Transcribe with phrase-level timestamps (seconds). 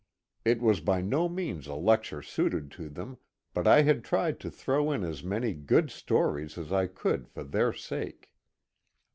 [0.43, 3.19] It was by no means a lecture suited to them,
[3.53, 7.43] but I had tried to throw in as many good stories as I could for
[7.43, 8.33] their sake.